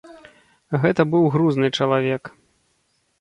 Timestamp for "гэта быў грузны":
0.85-1.67